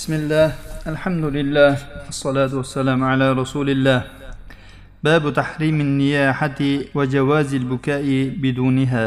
بسم 0.00 0.12
الله 0.12 0.48
الحمد 0.86 1.24
لله 1.36 1.72
الصلاة 2.08 2.52
والسلام 2.56 3.04
على 3.04 3.36
رسول 3.36 3.68
الله 3.70 4.00
باب 5.04 5.32
تحريم 5.32 5.76
النياحة 5.80 6.60
وجواز 6.96 7.50
البكاء 7.54 8.06
بدونها. 8.40 9.06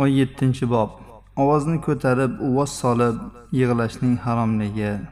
o'n 0.00 0.08
yettinchi 0.08 0.64
bob 0.64 0.90
ovozni 1.36 1.76
ko'tarib 1.84 2.40
uvvos 2.40 2.72
solib 2.72 3.16
yig'lashning 3.52 4.16
haromligi 4.24 5.04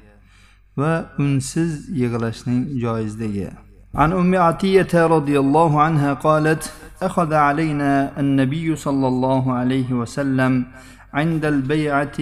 va 0.80 1.12
unsiz 1.20 1.92
yig'lashning 1.92 2.80
joizligi 2.80 3.52
عن 3.94 4.12
أم 4.12 4.36
عتية 4.36 5.06
رضي 5.06 5.38
الله 5.38 5.82
عنها 5.82 6.12
قالت 6.14 6.72
أخذ 7.02 7.34
علينا 7.34 8.20
النبي 8.20 8.76
صلى 8.76 9.08
الله 9.08 9.52
عليه 9.52 9.92
وسلم 9.92 10.64
عند 11.14 11.44
البيعة 11.44 12.18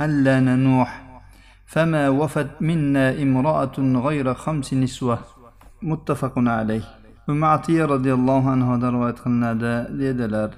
ألا 0.00 0.40
ننوح. 0.40 1.09
فما 1.69 2.09
وفت 2.09 2.61
منا 2.61 3.21
امرأة 3.21 3.75
غير 3.79 4.33
خمس 4.33 4.73
نسوة 4.73 5.19
متفق 5.81 6.33
عليه 6.37 6.85
umi 7.27 7.45
atiya 7.45 7.89
roziyallohu 7.89 8.49
anhudan 8.49 8.93
rivoyat 8.93 9.19
qilinadi 9.23 9.73
dedilar 9.99 10.51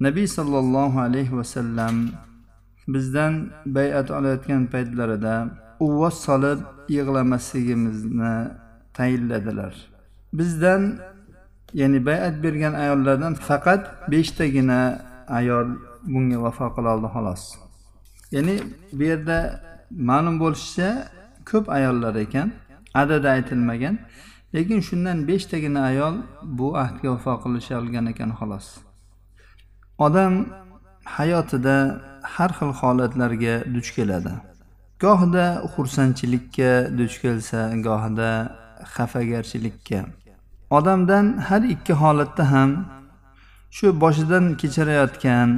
nabiy 0.00 0.26
sollallohu 0.26 0.98
alayhi 1.06 1.36
vasallam 1.40 1.94
bizdan 2.94 3.34
bayat 3.76 4.10
olayotgan 4.10 4.62
paytlarida 4.74 5.34
uvvos 5.86 6.16
solib 6.26 6.60
yig'lamasligimizni 6.96 8.34
tayinladilar 8.96 9.74
bizdan 10.38 10.82
ya'ni 11.80 11.98
bayat 12.08 12.34
bergan 12.44 12.74
ayollardan 12.82 13.34
faqat 13.48 13.82
beshtagina 14.12 14.80
ayol 15.38 15.68
bunga 16.12 16.38
vafo 16.44 16.66
qiloldi 16.76 17.08
xolos 17.14 17.42
ya'ni 18.34 18.54
bu 18.96 19.02
yerda 19.10 19.38
ma'lum 19.91 20.39
bo'lishicha 20.39 20.89
ko'p 21.49 21.69
ayollar 21.77 22.15
ekan 22.15 22.51
adadi 22.93 23.27
aytilmagan 23.35 23.95
lekin 24.55 24.79
shundan 24.87 25.27
beshtagina 25.27 25.81
ayol 25.91 26.15
bu 26.43 26.67
ahdga 26.83 27.09
vafo 27.13 27.33
qilisha 27.43 27.73
olgan 27.81 28.05
ekan 28.13 28.31
xolos. 28.39 28.67
Odam 30.05 30.33
hayotida 31.17 31.77
har 32.33 32.51
xil 32.57 32.71
holatlarga 32.81 33.55
duch 33.75 33.89
keladi. 33.95 34.33
Gohida 35.03 35.45
xursandchilikka 35.73 36.71
duch 36.97 37.15
kelsa 37.21 37.61
gohida 37.87 38.31
xafagarchilikka. 38.93 39.99
Odamdan 40.77 41.25
har 41.47 41.61
ikki 41.73 41.93
holatda 42.01 42.43
ham 42.53 42.71
shu 43.77 43.87
boshidan 44.03 44.45
kechirayotgan 44.61 45.49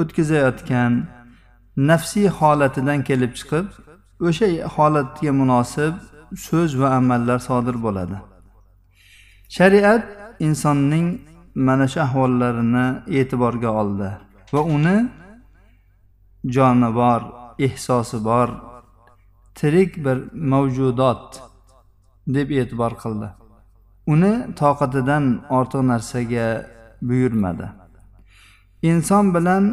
o'tkazayotgan 0.00 0.92
nafsiy 1.76 2.28
holatidan 2.28 3.02
kelib 3.08 3.32
chiqib 3.38 3.66
o'sha 4.28 4.46
holatga 4.76 5.32
munosib 5.40 5.94
so'z 6.46 6.70
va 6.80 6.88
amallar 6.98 7.38
sodir 7.48 7.76
bo'ladi. 7.86 8.16
Shariat 9.56 10.04
insonning 10.46 11.06
mana 11.54 11.86
shu 11.92 12.00
ahvollarini 12.06 12.86
e'tiborga 13.18 13.70
oldi 13.80 14.10
va 14.52 14.60
uni 14.76 14.96
joni 16.54 16.90
bor 17.00 17.20
ehsosi 17.66 18.18
bor 18.28 18.48
tirik 19.58 19.90
bir 20.04 20.18
mavjudot 20.52 21.26
deb 22.36 22.48
e'tibor 22.60 22.92
qildi. 23.02 23.28
Uni 24.12 24.32
toqatidan 24.60 25.24
ortiq 25.58 25.82
narsaga 25.92 26.48
buyurmadi. 27.08 27.66
Inson 28.90 29.34
bilan 29.34 29.64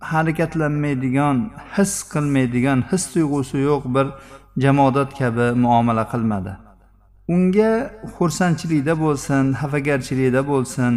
harakatlanmaydigan 0.00 1.50
his 1.76 1.92
qilmaydigan 2.12 2.78
his 2.90 3.04
tuyg'usi 3.12 3.58
yo'q 3.58 3.84
bir 3.94 4.06
jamodat 4.64 5.10
kabi 5.18 5.46
muomala 5.64 6.04
qilmadi. 6.12 6.52
Unga 7.34 7.72
xursandchilikda 8.16 8.94
bo'lsin 9.04 9.44
xafagarchilikda 9.60 10.42
bo'lsin 10.52 10.92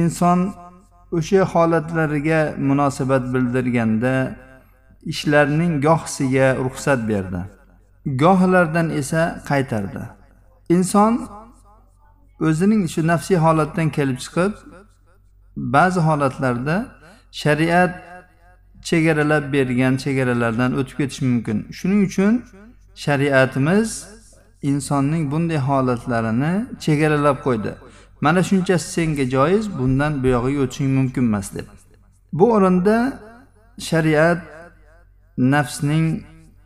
inson 0.00 0.38
o'sha 1.18 1.42
holatlariga 1.52 2.40
munosabat 2.68 3.24
bildirganda 3.34 4.14
ishlarning 5.12 5.72
gohsiga 5.86 6.46
ruxsat 6.64 7.00
berdi. 7.08 7.40
Gohlardan 8.22 8.90
esa 9.00 9.22
qaytardi. 9.48 10.02
Inson 10.68 11.12
o'zining 12.40 12.82
shu 12.92 13.00
nafsiy 13.12 13.38
holatdan 13.44 13.88
kelib 13.96 14.18
chiqib 14.24 14.52
ba'zi 15.56 16.00
holatlarda 16.08 16.76
shariat 17.32 17.92
chegaralab 18.82 19.52
bergan 19.52 19.96
chegaralardan 19.96 20.70
o'tib 20.78 20.96
ketish 20.98 21.22
mumkin. 21.22 21.58
Shuning 21.78 22.00
uchun 22.08 22.32
shariatimiz 23.04 23.88
insonning 24.62 25.30
bunday 25.32 25.58
holatlarini 25.68 26.52
chegaralab 26.84 27.38
qo'ydi. 27.46 27.72
Mana 28.20 28.40
shunchasi 28.50 28.86
senga 28.96 29.24
joiz 29.36 29.64
bundan 29.78 30.12
buyog'iga 30.22 30.60
o'tishing 30.64 30.90
mumkin 30.98 31.22
emas 31.30 31.54
deb. 31.54 31.66
Bu 32.32 32.44
o'rinda 32.54 32.96
shariat 33.88 34.40
nafsning 35.38 36.06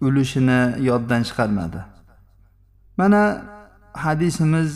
ulushini 0.00 0.60
yoddan 0.88 1.22
chiqarmadi. 1.28 1.80
Mana 2.96 3.22
hadisimiz 3.92 4.70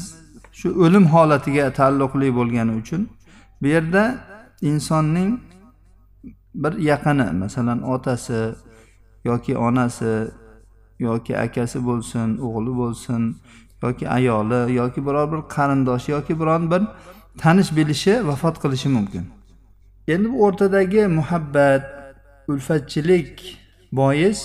shu 0.59 0.69
o'lim 0.85 1.05
holatiga 1.15 1.73
taalluqli 1.79 2.29
bo'lgani 2.39 2.73
uchun 2.81 3.03
bu 3.63 3.67
yerda 3.75 4.03
insonning 4.71 5.31
bir 6.63 6.73
yaqini 6.91 7.27
masalan 7.43 7.81
otasi 7.95 8.41
yoki 9.29 9.53
onasi 9.67 10.13
yoki 11.07 11.33
akasi 11.45 11.79
bo'lsin 11.89 12.29
o'g'li 12.47 12.73
bo'lsin 12.81 13.23
yoki 13.83 14.05
ayoli 14.17 14.61
yoki 14.81 15.01
biror 15.07 15.27
bir 15.33 15.41
qarindoshi 15.55 16.09
yoki 16.17 16.35
biron 16.41 16.63
bir 16.71 16.83
tanish 17.43 17.71
bilishi 17.77 18.15
vafot 18.29 18.57
qilishi 18.63 18.89
mumkin. 18.97 19.25
Endi 20.09 20.27
bu 20.33 20.37
o'rtadagi 20.47 21.03
muhabbat 21.19 21.83
ulfatchilik 22.49 23.59
bois 23.93 24.41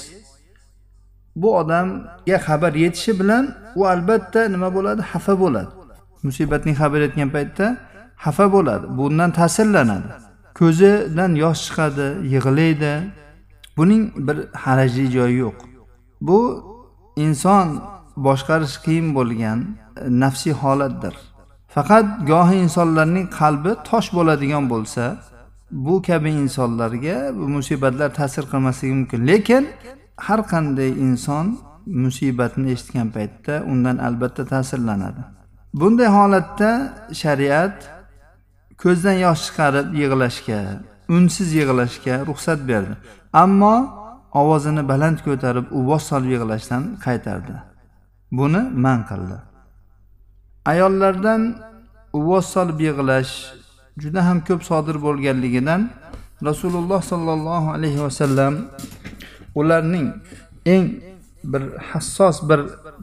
bu 1.36 1.58
odamga 1.58 2.38
xabar 2.48 2.74
yetishi 2.84 3.20
bilan 3.20 3.44
u 3.76 3.82
albatta 3.94 4.42
nima 4.54 4.70
bo'ladi? 4.76 5.02
Xafa 5.12 5.34
bo'ladi. 5.44 5.72
Musibatning 6.24 6.76
xabar 6.82 7.00
yetgan 7.06 7.30
paytda 7.36 7.66
xafa 8.24 8.46
bo'ladi. 8.56 8.86
Bundan 8.98 9.32
ta'sirlanadi. 9.40 10.31
Ko'zidan 10.62 11.32
yosh 11.44 11.62
chiqadi 11.66 12.08
yig'laydi. 12.34 12.94
Buning 13.78 14.04
bir 14.28 14.38
harajli 14.64 15.06
joyi 15.16 15.38
yo'q. 15.46 15.58
Bu 16.28 16.40
inson 17.26 17.68
boshqarish 18.28 18.78
qiyin 18.86 19.08
bo'lgan 19.18 19.60
e, 19.66 19.68
nafsiy 20.24 20.54
holatdir. 20.64 21.16
Faqat 21.76 22.06
gohi 22.32 22.56
insonlarning 22.66 23.28
qalbi 23.40 23.72
tosh 23.90 24.10
bo'ladigan 24.18 24.66
bo'lsa 24.74 25.04
bu 25.86 26.02
kabi 26.08 26.32
insonlarga 26.44 27.18
bu 27.38 27.46
musibatlar 27.56 28.10
ta'sir 28.20 28.44
qilmasligi 28.52 28.94
mumkin. 29.00 29.20
Lekin 29.32 29.64
har 30.28 30.40
qanday 30.52 30.90
inson 31.08 31.46
musibatni 32.06 32.72
eshitgan 32.76 33.08
paytda 33.16 33.54
undan 33.72 33.98
albatta 34.08 34.44
ta'sirlanadi. 34.54 35.22
Bunday 35.74 36.10
holatda 36.18 36.70
shariat 37.22 37.78
ko'zdan 38.84 39.18
yosh 39.26 39.42
chiqarib 39.48 39.88
yig'lashga 40.02 40.60
unsiz 41.16 41.50
yig'lashga 41.60 42.16
ruxsat 42.30 42.60
berdi. 42.70 42.94
Ammo 43.44 43.76
ovozini 44.42 44.84
baland 44.92 45.20
ko'tarib 45.28 45.66
uvvos 45.78 46.04
solib 46.10 46.30
yig'lashdan 46.36 46.84
qaytardi. 47.06 47.56
Buni 48.38 48.62
man 48.84 49.00
qildi. 49.10 49.38
Ayollardan 50.72 51.42
uvvos 52.18 52.46
solib 52.56 52.80
yig'lash 52.88 53.34
juda 54.02 54.22
ham 54.28 54.38
ko'p 54.48 54.62
sodir 54.70 54.98
bo'lganligidan 55.06 55.82
rasululloh 56.50 57.02
sollallohu 57.12 57.68
alayhi 57.78 58.00
vasallam 58.06 58.54
ularning 59.56 60.08
eng 60.66 60.86
bir 61.44 61.64
hassos 61.92 62.38
bir 62.50 62.60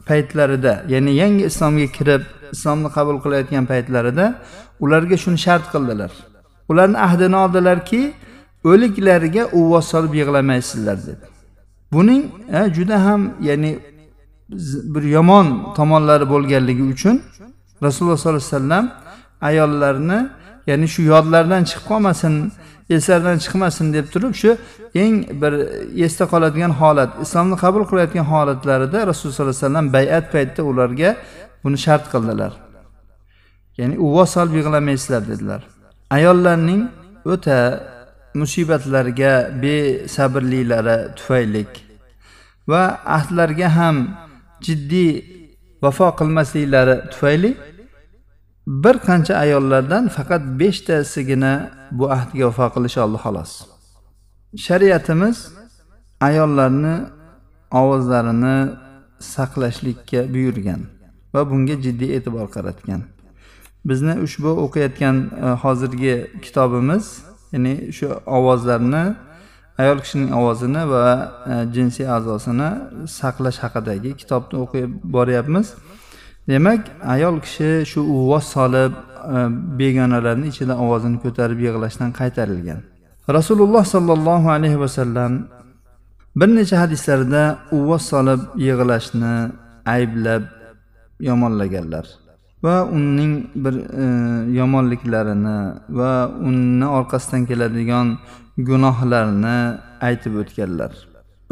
paytlarida 0.09 0.73
ya'ni 0.93 1.11
yangi 1.21 1.43
islomga 1.51 1.87
kirib 1.97 2.23
islomni 2.55 2.89
qabul 2.97 3.17
qilayotgan 3.23 3.65
paytlarida 3.71 4.25
ularga 4.79 5.17
shuni 5.23 5.37
shart 5.45 5.65
qildilar. 5.73 6.11
Ularni 6.69 6.97
ahdini 7.07 7.37
oldilarki 7.43 8.01
o'liklariga 8.63 9.43
uvvos 9.59 9.85
solib 9.93 10.13
yig'lamaysizlar 10.21 10.97
dedi. 11.07 11.25
Buning 11.93 12.23
juda 12.75 13.05
ham 13.05 13.21
ya'ni 13.49 13.71
bir 14.93 15.03
yomon 15.03 15.73
tomonlari 15.77 16.29
bo'lganligi 16.29 16.83
uchun 16.93 17.21
rasululloh 17.83 18.17
sollallohu 18.17 18.45
alayhi 18.45 18.55
vasallam 18.55 18.91
ayollarni 19.41 20.29
ya'ni 20.67 20.87
shu 20.93 21.01
yodlaridan 21.01 21.63
chiqib 21.69 21.85
qolmasin 21.91 22.33
eslaridan 22.89 23.37
chiqmasin 23.43 23.93
deb 23.93 24.05
turib 24.13 24.33
shu 24.41 24.57
eng 25.03 25.15
bir 25.41 25.53
esda 26.05 26.25
qoladigan 26.33 26.73
holat 26.81 27.11
islomni 27.23 27.55
qabul 27.63 27.83
qilayotgan 27.89 28.25
holatlarida 28.33 28.99
rasululloh 29.09 29.35
sollallohu 29.35 29.57
alayhi 29.57 29.65
vasallam 29.65 29.93
bayat 29.97 30.25
paytida 30.33 30.63
ularga 30.71 31.09
buni 31.63 31.77
shart 31.85 32.05
qildilar. 32.13 32.51
Ya'ni 33.79 33.95
uvvos 34.05 34.29
solib 34.35 34.53
yig'lamaysizlar 34.59 35.21
dedilar. 35.31 35.61
Ayollarning 36.17 36.81
o'ta 37.33 37.57
musibatlarga 38.41 39.33
besabrliklari 39.63 40.97
tufaylik 41.17 41.71
va 42.71 42.83
ahdlarga 43.17 43.67
ham 43.77 43.97
jiddiy 44.65 45.11
vafo 45.83 46.07
qilmasliklari 46.19 46.95
tufayli 47.11 47.51
bir 48.83 48.95
qancha 49.07 49.33
ayollardan 49.43 50.03
faqat 50.17 50.43
beshtasigina 50.59 51.53
bu 51.97 52.05
ahdga 52.17 52.43
vafo 52.49 52.67
qilisholdi 52.75 53.17
xolos. 53.23 53.51
Shariatimiz 54.65 55.37
ayollarni 56.27 56.95
ovozlarini 57.81 58.57
saqlashlikka 59.33 60.19
buyurgan 60.33 60.81
va 61.33 61.41
bunga 61.49 61.75
jiddiy 61.85 62.09
e'tibor 62.17 62.47
qaratgan. 62.55 63.01
Bizni 63.89 64.13
ushbu 64.25 64.51
o'qiyotgan 64.65 65.15
e, 65.45 65.47
hozirgi 65.63 66.15
kitobimiz 66.41 67.05
ya'ni 67.53 67.73
shu 67.97 68.07
ovozlarni 68.37 69.03
ayol 69.81 69.99
kishining 70.03 70.31
ovozini 70.39 70.83
va 70.93 71.05
e, 71.51 71.53
jinsiy 71.75 72.07
a'zosini 72.17 72.69
saqlash 73.19 73.59
haqidagi 73.63 74.11
kitobni 74.21 74.55
o'qib 74.63 74.89
boryapmiz. 75.15 75.67
Demak 76.49 76.81
ayol 77.15 77.35
kishi 77.45 77.69
shu 77.91 77.99
uvvos 78.15 78.45
solib 78.55 78.93
e, 79.35 79.37
begonalarni 79.79 80.47
ichida 80.53 80.73
ovozini 80.83 81.17
ko'tarib 81.23 81.59
yig'lashdan 81.67 82.11
qaytarilgan. 82.19 82.79
Rasululloh 83.37 83.83
sollallohu 83.95 84.47
alayhi 84.57 84.79
vasallam 84.85 85.33
bir 86.39 86.49
necha 86.59 86.77
hadislarda 86.83 87.43
uvvos 87.77 88.03
solib 88.13 88.41
yig'lashni 88.67 89.35
ayblab 89.95 90.43
yomonlaganlar. 91.29 92.05
Va 92.63 92.85
uning 92.85 93.33
bir 93.55 93.75
e, 94.03 94.05
yomonliklarini 94.59 95.59
va 95.99 96.11
uni 96.49 96.87
orqasidan 96.97 97.45
keladigan 97.49 98.17
gunohlarni 98.57 99.59
aytib 100.01 100.33
o'tganlar. 100.41 100.91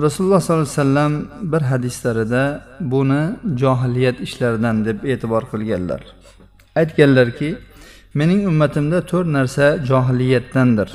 Rasululloh 0.06 0.42
sollallohu 0.42 0.68
alayhi 0.68 0.80
vasallam 0.80 1.14
bir 1.52 1.62
hadislarida 1.72 2.44
buni 2.80 3.22
johiliyat 3.62 4.20
ishlaridan 4.20 4.86
deb 4.86 5.04
e'tibor 5.04 5.44
qilganlar. 5.52 6.02
Aytganlarki 6.76 7.50
mening 8.14 8.42
ummatimda 8.52 9.02
to'rt 9.12 9.28
narsa 9.38 9.66
johiliyatdandir. 9.90 10.90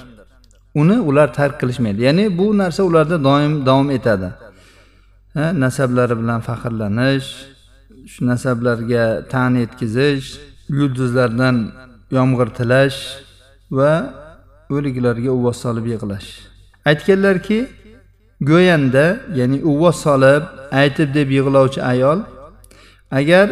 Uni 0.74 0.96
ular 1.00 1.28
tark 1.34 1.60
qilishmaydi. 1.60 2.02
Ya'ni 2.02 2.38
bu 2.38 2.58
narsa 2.58 2.82
ularda 2.82 3.24
doim 3.24 3.66
davom 3.66 3.90
etadi. 3.90 4.28
Nasablari 5.34 6.14
bilan 6.20 6.40
faxrlanish 6.40 7.28
shu 8.12 8.26
nasablarga 8.26 9.04
tan 9.32 9.54
etkizish 9.64 10.26
yulduzlardan 10.68 11.56
yomg'ir 12.16 12.48
tilash 12.58 12.98
va 13.78 13.92
o'liklarga 14.74 15.30
uvvos 15.36 15.58
solib 15.64 15.86
yig'lash. 15.92 16.28
Aytganlarki 16.90 17.58
go'yanda 18.50 19.06
ya'ni 19.38 19.58
uvvos 19.70 19.96
solib 20.06 20.42
aytib 20.80 21.08
deb 21.14 21.28
yig'lovchi 21.38 21.80
ayol 21.92 22.18
agar 23.18 23.46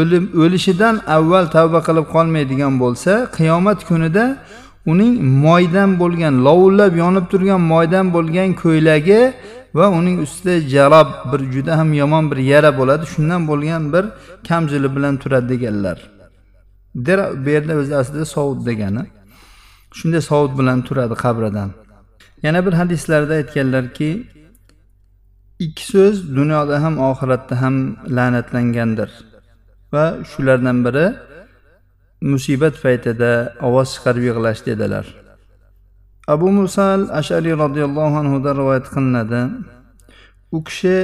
o'lim 0.00 0.24
o'lishidan 0.42 0.94
avval 1.16 1.46
tavba 1.56 1.80
qilib 1.88 2.06
qolmaydigan 2.14 2.74
bo'lsa 2.82 3.12
qiyomat 3.36 3.80
kunida 3.88 4.24
uning 4.92 5.14
moydan 5.44 5.90
bo'lgan 6.02 6.34
lovullab 6.46 6.92
yonib 7.02 7.26
turgan 7.32 7.60
moydan 7.72 8.06
bo'lgan 8.14 8.48
ko'ylagi 8.62 9.20
va 9.78 9.86
uning 9.98 10.16
ustida 10.24 10.54
jalob 10.74 11.08
bir 11.32 11.40
juda 11.52 11.78
ham 11.78 11.90
yomon 11.92 12.24
bir 12.30 12.36
yara 12.52 12.70
bo'ladi. 12.78 13.04
Shundan 13.14 13.42
bo'lgan 13.50 13.92
bir 13.94 14.04
kamzuli 14.48 14.88
bilan 14.96 15.14
turadi 15.22 15.48
deganlar 15.52 15.98
bu 16.94 17.50
yerda 17.50 17.74
o'zi 17.76 17.96
aslida 17.96 18.24
sovut 18.24 18.66
degani. 18.66 19.04
Shunday 19.98 20.20
sovut 20.20 20.58
bilan 20.58 20.82
turadi 20.82 21.14
qabridan. 21.14 21.70
Yana 22.42 22.66
bir 22.66 22.72
hadislarda 22.72 23.34
aytganlarki 23.34 24.26
ikki 25.58 25.84
so'z 25.92 26.36
dunyoda 26.36 26.82
ham 26.82 26.94
oxiratda 26.98 27.54
ham 27.62 27.76
la'natlangandir. 28.16 29.10
Va 29.92 30.04
shulardan 30.30 30.78
biri 30.86 31.06
musibat 32.32 32.74
paytida 32.84 33.30
ovoz 33.68 33.88
chiqarib 33.94 34.24
yig'lash 34.30 34.60
dedilar. 34.66 35.21
Abu 36.28 36.48
musal 36.50 37.10
ashariy 37.10 37.54
roziyallohu 37.64 38.16
anhudan 38.22 38.54
rivoyat 38.60 38.86
qilinadi. 38.94 39.40
U 40.56 40.58
kishi 40.66 40.96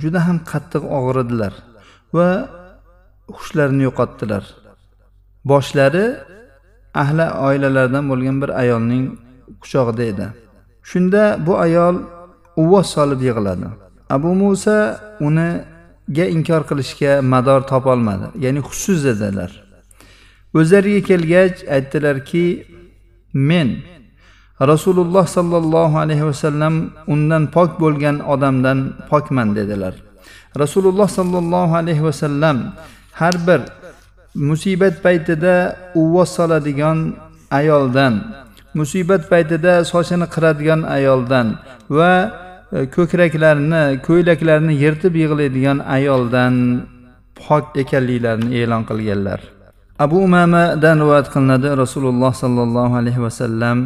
juda 0.00 0.20
ham 0.26 0.38
qattiq 0.50 0.82
og'ridilar 0.98 1.52
va 2.16 2.28
hushlarini 3.36 3.82
yo'qotdilar. 3.88 4.44
Boshlari 5.50 6.06
ahli 7.02 7.26
oilalaridan 7.46 8.04
bo'lgan 8.10 8.36
bir 8.42 8.50
ayolning 8.62 9.04
quchog'ida 9.62 10.04
edi. 10.12 10.26
Shunda 10.90 11.22
bu 11.46 11.52
ayol 11.66 11.96
uvvos 12.62 12.88
solib 12.96 13.20
yig'ladi. 13.28 13.68
Abu 14.16 14.30
musa 14.42 14.76
uniga 15.20 16.24
inkor 16.34 16.62
qilishga 16.70 17.12
mador 17.32 17.60
topolmadi 17.72 18.26
ya'ni 18.44 18.60
hushsiz 18.66 19.02
edilar 19.12 19.50
o'zlariga 20.58 21.00
kelgach 21.10 21.56
aytdilarki 21.76 22.44
men 23.50 23.68
rasululloh 24.60 25.26
sollallohu 25.28 25.98
alayhi 25.98 26.24
vasallam 26.24 26.90
undan 27.06 27.46
pok 27.52 27.80
bo'lgan 27.80 28.24
odamdan 28.24 28.96
pokman 29.10 29.56
dedilar. 29.56 29.94
Rasululloh 30.58 31.08
sollallohu 31.08 31.76
alayhi 31.76 32.04
vasallam 32.04 32.72
har 33.12 33.34
bir 33.46 33.60
musibat 34.34 35.02
paytida 35.02 35.76
uvvos 35.94 36.30
soladigan 36.36 37.16
ayoldan 37.50 38.14
musibat 38.74 39.28
paytida 39.28 39.84
sochini 39.84 40.26
qiradigan 40.34 40.80
ayoldan 40.96 41.46
va 41.90 42.12
e, 42.72 42.88
ko'kraklarini 42.96 43.82
ko'ylaklarini 44.06 44.74
yirtib 44.82 45.14
yig'laydigan 45.22 45.78
ayoldan 45.96 46.54
pok 47.40 47.64
ekanliklarini 47.82 48.48
e'lon 48.60 48.82
qilganlar. 48.88 49.40
Abu 50.04 50.16
umamadan 50.26 50.96
rivoyat 51.02 51.28
qilinadi. 51.34 51.68
Rasululloh 51.82 52.32
sollallohu 52.42 52.94
alayhi 53.00 53.20
vasallam 53.26 53.76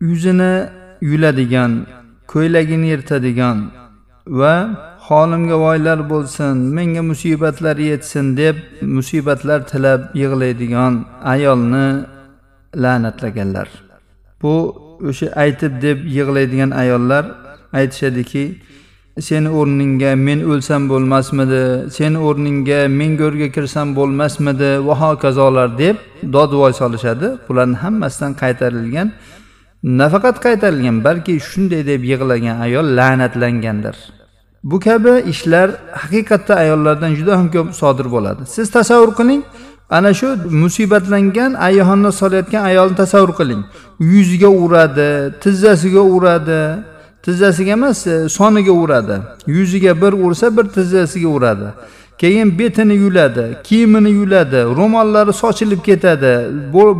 yuzini 0.00 0.68
yuladigan 1.00 1.86
ko'ylagini 2.26 2.86
yirtadigan 2.86 3.58
va 4.26 4.54
holimga 5.08 5.56
voylar 5.58 6.10
bo'lsin 6.10 6.56
menga 6.76 7.02
musibatlar 7.02 7.76
yetsin 7.76 8.36
deb 8.36 8.56
musibatlar 8.82 9.60
tilab 9.70 10.00
yig'laydigan 10.14 11.04
ayolni 11.24 12.04
la'natlaganlar. 12.82 13.68
Bu 14.42 14.54
o'sha 15.08 15.26
aytib 15.42 15.72
deb 15.82 15.98
yig'laydigan 16.16 16.70
ayollar 16.70 17.24
aytishadiki 17.72 18.44
seni 19.28 19.48
o'rningga 19.48 20.10
men 20.26 20.40
o'lsam 20.50 20.88
bo'lmasmidi? 20.92 21.90
Seni 21.96 22.18
o'rningga 22.28 22.80
men 22.98 23.16
go'rga 23.22 23.48
kirsam 23.56 23.96
bo'lmasmidi? 23.98 24.70
Va 24.86 24.94
hokazolar 25.02 25.78
deb 25.78 25.96
dodvoy 26.32 26.72
solishadi. 26.72 27.28
Bularni 27.48 27.76
hammasidan 27.84 28.32
qaytarilgan 28.42 29.08
nafaqat 29.86 30.36
qaytarilgan 30.42 31.04
balki 31.04 31.40
shunday 31.40 31.86
deb 31.86 32.02
yig'lagan 32.04 32.60
ayol 32.60 32.86
la'natlangandir. 32.98 33.96
Bu 34.64 34.80
kabi 34.80 35.22
ishlar 35.32 35.70
haqiqatda 35.92 36.54
ayollardan 36.54 37.14
juda 37.14 37.38
ham 37.38 37.50
ko'p 37.50 37.74
sodir 37.74 38.06
bo'ladi. 38.14 38.42
Siz 38.46 38.70
tasavvur 38.70 39.14
qiling 39.14 39.42
ana 39.90 40.14
shu 40.14 40.28
musibatlangan 40.62 41.54
ayyuhonni 41.54 42.12
solayotgan 42.12 42.64
ayolni 42.64 42.96
tasavvur 42.96 43.32
qiling. 43.40 43.62
Yuziga 44.00 44.48
uradi 44.48 45.10
tizzasiga 45.42 46.00
uradi. 46.00 46.62
Tizzasiga 47.22 47.72
emas 47.72 48.06
e, 48.06 48.28
soniga 48.28 48.72
uradi. 48.72 49.16
Yuziga 49.46 49.92
bir 50.02 50.12
ursa 50.12 50.56
bir 50.56 50.64
tizzasiga 50.64 51.28
uradi. 51.28 51.68
Keyin 52.18 52.58
betini 52.58 52.94
yuladi 52.94 53.56
kiyimini 53.64 54.10
yuladi 54.10 54.60
ro'mollari 54.78 55.32
sochilib 55.32 55.80
ketadi 55.88 56.32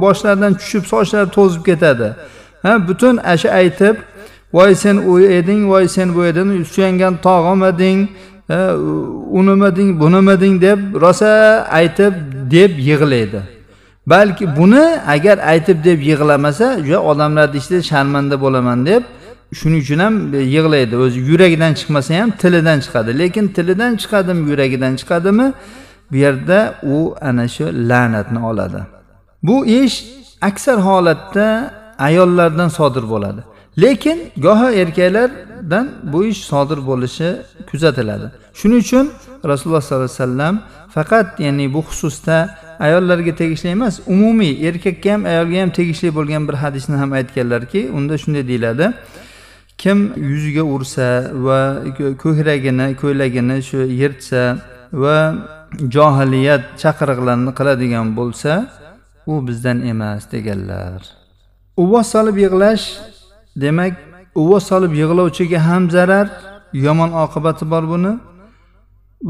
boshlaridan 0.04 0.54
tushib 0.54 0.84
sochlari 0.92 1.30
to'zib 1.30 1.62
ketadi. 1.64 2.08
Ha 2.62 2.88
butun 2.88 3.16
asha 3.16 3.50
aytib 3.60 3.96
voy 4.52 4.74
sen 4.74 4.96
u 4.96 5.20
eding 5.20 5.62
voy 5.72 5.88
sen 5.88 6.14
bu 6.14 6.24
eding 6.24 6.64
suyangan 6.64 7.14
tog'im 7.26 7.60
eding 7.64 8.08
unimiding 9.38 10.00
bunimiding 10.00 10.62
deb 10.62 10.78
rosa 11.00 11.66
aytib 11.70 12.14
deb 12.50 12.78
yig'laydi. 12.78 13.40
Balki 14.06 14.56
buni 14.56 14.84
agar 15.06 15.38
aytib 15.38 15.84
deb 15.84 16.00
yig'lamasa 16.00 16.78
juda 16.86 17.02
odamlarni 17.02 17.56
ichida 17.56 17.82
sharmanda 17.82 18.40
bo'laman 18.44 18.86
deb 18.86 19.02
shuning 19.58 19.80
uchun 19.84 19.98
ham 19.98 20.14
yig'laydi. 20.32 20.94
O'zi 20.96 21.18
yuragidan 21.30 21.72
chiqmasa 21.78 22.20
ham 22.20 22.30
tilidan 22.30 22.78
chiqadi. 22.84 23.18
Lekin 23.18 23.48
tilidan 23.48 23.92
chiqadimi 24.02 24.50
yuragidan 24.50 24.92
chiqadimi 25.00 25.52
bu 26.10 26.16
yerda 26.16 26.74
u 26.82 27.14
ana 27.20 27.48
shu 27.48 27.64
la'natni 27.90 28.40
oladi. 28.50 28.80
Bu 29.42 29.66
ish 29.66 29.96
aksar 30.48 30.78
holatda 30.88 31.46
ayollardan 31.98 32.68
sodir 32.68 33.04
bo'ladi. 33.08 33.40
Lekin 33.82 34.18
goho 34.36 34.70
erkaklardan 34.70 35.88
bu 36.02 36.24
ish 36.24 36.40
sodir 36.50 36.78
bo'lishi 36.86 37.36
kuzatiladi. 37.70 38.30
Shuning 38.54 38.80
uchun 38.86 39.10
rasululloh 39.44 39.80
sollallohu 39.80 40.04
alayhi 40.04 40.20
vasallam 40.20 40.54
faqat 40.94 41.40
ya'ni 41.40 41.74
bu 41.74 41.80
xususda 41.88 42.36
ayollarga 42.86 43.34
tegishli 43.40 43.68
emas 43.68 44.00
umumiy 44.06 44.68
erkakka 44.68 45.12
ham 45.12 45.24
ayolga 45.24 45.62
ham 45.62 45.70
tegishli 45.70 46.08
bo'lgan 46.18 46.48
bir 46.48 46.54
hadisni 46.54 46.96
ham 46.96 47.12
aytganlarki 47.12 47.90
unda 47.96 48.18
shunday 48.18 48.48
deyiladi. 48.48 48.92
Kim 49.78 49.98
yuziga 50.16 50.62
ursa 50.62 51.08
va 51.46 51.60
ko'kragini 52.22 52.86
ko'ylagini 53.02 53.56
shu 53.68 53.78
yirtsa 54.00 54.42
va 55.02 55.18
johiliyat 55.94 56.64
chaqiriqlarini 56.82 57.52
qiladigan 57.58 58.16
bo'lsa 58.18 58.52
u 59.26 59.34
bizdan 59.48 59.78
emas 59.92 60.22
deganlar. 60.32 61.25
Uvvos 61.76 62.06
solib 62.14 62.36
yig'lash 62.44 62.84
demak 63.56 63.94
uvvos 64.34 64.64
solib 64.70 64.92
yig'lovchiga 65.02 65.58
ham 65.68 65.90
zarar 65.90 66.26
yomon 66.72 67.10
oqibati 67.24 67.64
bor 67.72 67.84
buni 67.92 68.12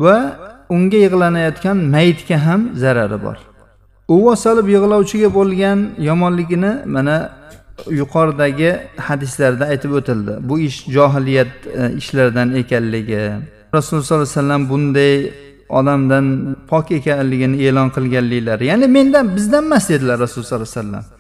va 0.04 0.16
unga 0.76 0.98
yig'lanayotgan 1.06 1.76
mayitga 1.94 2.36
ham 2.46 2.60
zarari 2.82 3.18
bor. 3.24 3.38
Uvvos 4.14 4.40
solib 4.46 4.66
yig'lovchiga 4.74 5.28
bo'lgan 5.38 5.78
yomonligini 6.08 6.72
mana 6.94 7.16
yuqoridagi 8.00 8.70
hadislarda 9.08 9.64
aytib 9.72 9.92
o'tildi. 9.98 10.32
Bu 10.48 10.54
ish 10.68 10.78
johiliyat 10.96 11.52
e, 11.80 11.92
ishlaridan 12.00 12.48
ekanligi 12.60 13.22
rasululloh 13.74 14.06
sollallohu 14.06 14.28
alayhi 14.28 14.38
vasallam 14.38 14.62
bunday 14.70 15.14
odamdan 15.78 16.26
pok 16.70 16.86
ekanligini 16.98 17.56
e'lon 17.66 17.88
qilganliklari 17.96 18.64
ya'ni 18.70 18.86
mendan 18.96 19.36
bizdan 19.36 19.64
emas 19.68 19.84
dedilar 19.88 20.16
rasululloh 20.24 20.48
sollallohu 20.48 20.70
alayhi 20.70 20.86
vasallam. 20.86 21.15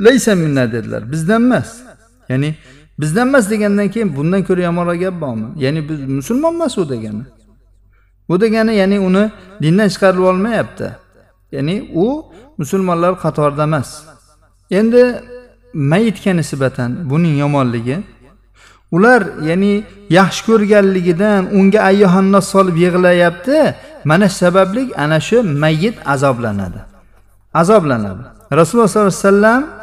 Laysa 0.00 0.34
minna 0.34 0.72
dedilar. 0.72 1.12
Bizdan 1.12 1.42
emas. 1.42 1.80
Ya'ni 2.28 2.54
bizdan 3.00 3.28
emas 3.28 3.50
degandan 3.50 3.88
keyin 3.88 4.16
bundan 4.16 4.42
ko'ra 4.44 4.62
yomonroq 4.62 5.00
gap 5.00 5.20
bormi? 5.20 5.48
Ya'ni 5.56 5.88
biz 5.88 6.00
musulmon 6.00 6.54
emas 6.54 6.78
u 6.78 6.88
degani. 6.88 7.24
Bu 8.28 8.40
degani 8.40 8.74
ya'ni 8.76 9.00
uni 9.00 9.30
dindan 9.62 9.88
chiqarib 9.88 10.22
olmayapti. 10.30 10.88
Ya'ni 11.52 11.90
u 11.94 12.26
musulmonlar 12.58 13.12
qatorida 13.24 13.62
emas. 13.62 14.04
Endi 14.70 15.02
mayitga 15.74 16.32
nisbatan 16.36 17.10
buning 17.10 17.38
yomonligi 17.38 17.98
ular 18.90 19.22
ya'ni 19.48 19.84
yaxshi 20.10 20.46
ko'rganligidan 20.48 21.42
unga 21.58 21.80
ayyohannos 21.90 22.46
solib 22.54 22.76
yig'layapti 22.76 23.74
mana 24.04 24.28
shu 24.28 24.36
sababli 24.44 24.82
ana 24.96 25.20
shu 25.20 25.42
mayit 25.42 25.96
azoblanadi. 26.14 26.80
Azoblanadi. 27.54 28.22
Rasululloh 28.52 28.88
sollallohu 28.88 29.12
alayhi 29.12 29.26
vasallam 29.26 29.77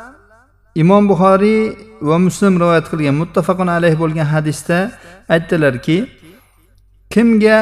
imom 0.82 1.04
buxoriy 1.12 1.62
va 2.10 2.18
muslim 2.28 2.54
rivoyat 2.62 2.86
qilgan 2.92 3.16
muttafaqun 3.22 3.68
alayh 3.78 3.94
bo'lgan 4.02 4.28
hadisda 4.36 4.78
aytdilarki 5.34 5.98
kimga 7.14 7.60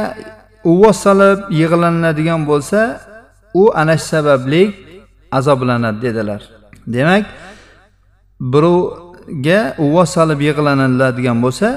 uvvos 0.72 0.98
solib 1.05 1.39
yig'lanadigan 1.62 2.41
bo'lsa 2.50 2.82
u 3.62 3.63
ana 3.82 3.96
shu 3.98 4.05
sababli 4.13 4.63
azoblanadi 5.32 6.01
dedilar. 6.05 6.41
Demak 6.88 7.25
birovga 8.53 9.60
uvvos 9.86 10.10
solib 10.15 10.39
yig'laniladigan 10.48 11.38
bo'lsa 11.46 11.67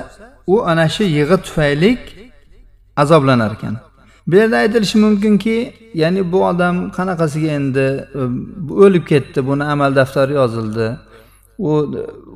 u 0.46 0.56
ana 0.70 0.86
shu 0.94 1.04
yig'i 1.18 1.36
tufayli 1.46 1.90
azoblanar 3.02 3.52
ekan. 3.56 3.74
Bu 4.28 4.34
yerda 4.36 4.56
aytilishi 4.64 4.98
mumkinki 4.98 5.56
ya'ni 5.94 6.32
bu 6.32 6.38
odam 6.50 6.76
qanaqasiga 6.96 7.50
endi 7.58 7.86
o'lib 8.84 9.04
ketdi 9.10 9.38
buni 9.48 9.64
amal 9.74 9.90
daftari 10.00 10.32
yozildi. 10.40 10.86
U 11.58 11.70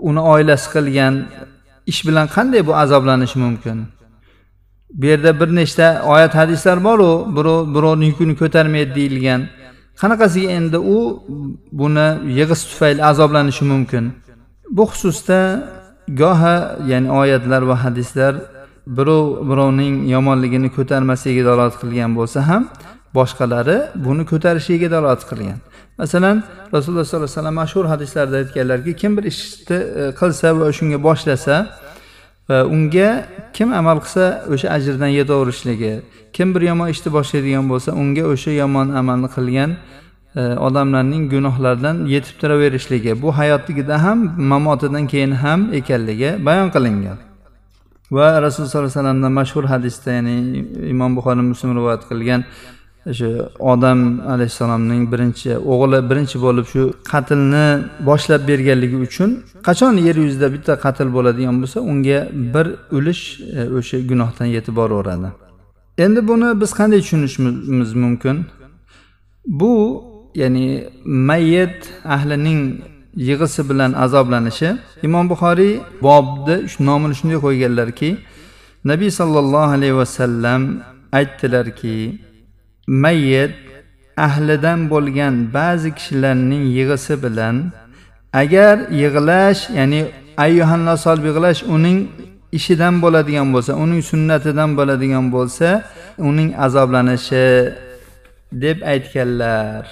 uni 0.09 0.21
oilasi 0.21 0.67
qilgan 0.75 1.15
ish 1.87 2.01
bilan 2.07 2.27
qanday 2.37 2.67
bu 2.67 2.73
azoblanishi 2.77 3.39
mumkin? 3.39 3.79
Bu 5.01 5.07
yerda 5.07 5.41
bir 5.41 5.49
nechta 5.55 6.03
oyat 6.07 6.35
hadislar 6.35 6.85
boru 6.85 7.11
birov 7.37 7.75
birovni 7.75 8.07
yukini 8.11 8.35
ko'tarmaydi 8.43 8.95
deyilgan. 8.95 9.41
Qanaqasiga 10.01 10.51
endi 10.59 10.79
u 10.79 10.99
buni 11.73 12.07
yig'isi 12.39 12.65
tufayli 12.71 13.05
azoblanishi 13.11 13.65
mumkin? 13.73 14.05
Bu 14.77 14.85
xususda 14.91 15.39
goha 16.21 16.57
ya'ni 16.91 17.11
oyatlar 17.21 17.63
va 17.71 17.77
hadislar 17.85 18.35
birov 18.87 19.25
birovning 19.51 19.95
yomonligini 20.15 20.69
ko'tarmasligiga 20.77 21.45
dalolat 21.49 21.75
qilgan 21.83 22.11
bo'lsa 22.19 22.39
ham 22.49 22.63
boshqalari 23.19 23.79
buni 24.07 24.25
ko'tarishiga 24.33 24.89
dalolat 24.95 25.23
qilgan. 25.31 25.59
Masalan 26.01 26.37
rasululloh 26.75 27.05
sollallohu 27.05 27.29
alayhi 27.29 27.39
vasallam 27.39 27.55
mashhur 27.63 27.85
hadislarda 27.93 28.37
aytganlarki 28.43 28.93
kim 28.97 29.17
bir 29.17 29.25
ishni 29.33 29.77
e, 29.77 30.05
qilsa 30.21 30.49
va 30.61 30.69
shunga 30.79 30.99
boshlasa 31.09 31.57
va 32.49 32.59
unga 32.75 33.09
kim 33.57 33.69
amal 33.81 33.99
qilsa 34.05 34.25
o'sha 34.53 34.69
ajrdan 34.77 35.11
yetaverishligi 35.19 35.93
kim 36.37 36.49
bir 36.55 36.63
yomon 36.71 36.89
ishni 36.95 37.09
boshlaydigan 37.17 37.65
bo'lsa 37.73 37.91
unga 38.03 38.25
o'sha 38.33 38.51
yomon 38.63 38.89
amalni 39.01 39.29
qilgan 39.37 39.71
e, 40.41 40.43
odamlarning 40.67 41.25
gunohlaridan 41.35 41.97
yetib 42.15 42.35
turaverishligi 42.41 43.13
bu 43.23 43.29
hayotligida 43.39 44.03
ham 44.05 44.19
mamotidan 44.53 45.05
keyin 45.13 45.33
ham 45.43 45.61
ekanligi 45.79 46.31
bayon 46.47 46.69
qilingan. 46.75 47.19
Va 48.17 48.27
rasululloh 48.43 48.71
sollallohu 48.71 48.91
alayhi 48.91 48.99
vasallamdan 48.99 49.33
mashhur 49.41 49.65
hadisda 49.73 50.09
ya'ni 50.17 50.35
imom 50.93 51.11
buxoriy 51.17 51.45
muslim 51.53 51.71
rivoyat 51.79 52.03
qilgan 52.11 52.41
o'sha 53.07 53.49
odam 53.59 54.21
alayhissalomning 54.33 55.03
birinchi 55.13 55.51
o'g'li 55.73 55.99
birinchi 56.11 56.37
bo'lib 56.47 56.67
shu 56.73 56.83
qatlni 57.13 57.67
boshlab 58.09 58.43
berganligi 58.51 58.97
uchun 59.07 59.31
qachon 59.69 59.95
yer 60.07 60.17
yuzida 60.25 60.49
bitta 60.55 60.73
qatl 60.85 61.09
bo'ladigan 61.17 61.57
bo'lsa 61.63 61.79
unga 61.91 62.19
bir 62.55 62.67
ulush 62.99 63.23
e, 63.59 63.61
o'sha 63.79 63.97
gunohdan 64.11 64.49
yetib 64.57 64.75
boraveradi. 64.81 65.29
Endi 66.05 66.21
buni 66.31 66.49
biz 66.61 66.71
qanday 66.79 67.01
tushunishimiz 67.05 67.91
mumkin? 68.05 68.37
Bu 69.61 69.73
ya'ni 70.35 70.67
mayyit 71.05 71.79
ahlining 72.15 72.61
yig'isi 73.29 73.61
bilan 73.71 73.93
azoblanishi 74.05 74.69
imom 75.07 75.25
buxoriy 75.33 75.73
bobni 76.07 76.57
nomini 76.89 77.15
shunday 77.19 77.39
qo'yganlarki 77.47 78.11
nabiy 78.91 79.11
sollallohu 79.21 79.71
alayhi 79.77 79.97
vasallam 80.03 80.63
aytdilarki 81.19 81.97
mayyit 82.91 83.53
ahlidan 84.27 84.81
bo'lgan 84.93 85.35
ba'zi 85.55 85.91
kishilarning 85.99 86.65
yig'isi 86.77 87.15
bilan 87.25 87.57
agar 88.43 88.77
yig'lash 89.03 89.61
ya'ni 89.79 90.01
ayyuhanna 90.45 90.95
solib 91.05 91.25
yig'lash 91.31 91.61
uning 91.75 91.99
ishidan 92.59 92.95
bo'ladigan 93.03 93.49
bo'lsa 93.55 93.73
uning 93.85 94.01
sunnatidan 94.11 94.71
bo'ladigan 94.79 95.27
bo'lsa 95.35 95.69
uning 96.29 96.49
azoblanishi 96.67 97.47
deb 98.63 98.79
aytganlar 98.93 99.83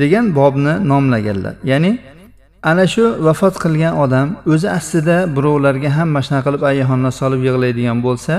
degan 0.00 0.26
bobni 0.38 0.74
nomlaganlar. 0.90 1.54
Ya'ni 1.70 1.92
ana 2.62 2.86
shu 2.94 3.04
vafot 3.26 3.54
qilgan 3.64 3.94
odam 4.04 4.28
o'zi 4.52 4.68
aslida 4.78 5.16
birovlarga 5.36 5.90
ham 5.96 6.08
mana 6.14 6.24
shunaqa 6.26 6.44
qilib 6.46 6.62
ayyuhanna 6.70 7.10
solib 7.20 7.40
yig'laydigan 7.48 7.98
bo'lsa 8.06 8.34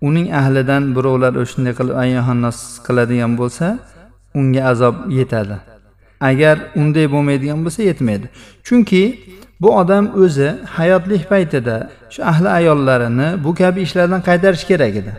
uning 0.00 0.28
ahlidan 0.40 0.82
birovlar 0.96 1.32
shunday 1.52 1.74
qilib 1.78 1.96
ayyuhannos 2.02 2.58
qiladigan 2.86 3.32
bo'lsa 3.40 3.66
unga 4.34 4.62
azob 4.70 4.94
yetadi. 5.18 5.56
Agar 6.20 6.56
unday 6.80 7.06
bo'lmaydigan 7.14 7.60
bo'lsa 7.64 7.82
yetmaydi. 7.90 8.26
Chunki 8.66 9.02
bu 9.60 9.68
odam 9.80 10.04
o'zi 10.22 10.48
hayotlik 10.76 11.22
paytida 11.32 11.76
shu 12.10 12.20
ahli 12.32 12.48
ayollarini 12.48 13.44
bu 13.44 13.54
kabi 13.54 13.80
ishlardan 13.86 14.20
qaytarish 14.28 14.64
kerak 14.70 14.96
edi. 15.00 15.12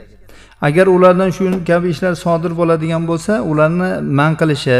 Agar 0.62 0.88
ulardan 0.88 1.30
shu 1.38 1.44
kabi 1.68 1.90
ishlar 1.94 2.14
sodir 2.26 2.52
bo'ladigan 2.60 3.04
bo'lsa 3.10 3.34
ularni 3.52 3.90
man 4.20 4.32
qilishi 4.42 4.78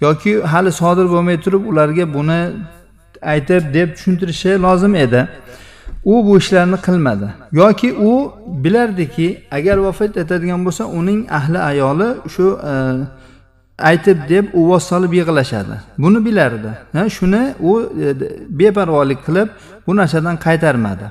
yoki 0.00 0.32
hali 0.52 0.72
sodir 0.72 1.06
bo'lmay 1.14 1.36
turib 1.44 1.62
ularga 1.70 2.04
buni 2.14 2.40
aytib 3.32 3.62
deb 3.74 3.88
tushuntirishi 3.96 4.50
lozim 4.66 4.94
edi. 5.04 5.20
U 6.04 6.26
bu 6.26 6.38
ishlarni 6.38 6.76
qilmadi. 6.76 7.28
Yoki 7.52 7.94
u 7.94 8.32
bilardiki 8.46 9.38
agar 9.50 9.76
vafot 9.78 10.16
etadigan 10.16 10.64
bo'lsa 10.66 10.84
uning 10.84 11.26
ahli 11.30 11.58
ayoli 11.58 12.08
shu 12.34 12.58
e, 12.72 12.74
aytib 13.78 14.18
deb 14.28 14.44
uvvos 14.54 14.84
solib 14.84 15.12
yig'lashadi. 15.12 15.76
Buni 15.98 16.24
bilardi. 16.24 16.70
Shuni 17.16 17.54
u 17.60 17.72
e, 17.82 18.14
beparvolik 18.50 19.26
qilib 19.26 19.48
bu 19.86 19.96
narsadan 19.96 20.36
qaytarmadi. 20.36 21.06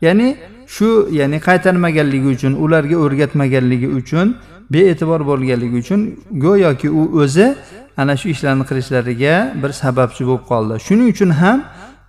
Ya'ni 0.00 0.36
shu 0.66 1.08
ya'ni 1.10 1.38
qaytarmaganligi 1.48 2.28
uchun 2.36 2.52
ularga 2.64 2.96
o'rgatmaganligi 3.04 3.88
uchun 4.00 4.36
bee'tibor 4.72 5.20
bo'lganligi 5.30 5.76
uchun 5.82 6.00
go'yoki 6.44 6.90
u 6.90 7.02
o'zi 7.22 7.54
ana 7.96 8.16
shu 8.16 8.28
ishlarni 8.28 8.64
qilishlariga 8.68 9.34
bir 9.62 9.70
sababchi 9.82 10.22
bo'lib 10.28 10.44
qoldi. 10.50 10.74
Shuning 10.86 11.08
uchun 11.14 11.30
ham 11.40 11.58